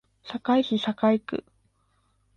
[0.23, 1.45] 堺市堺区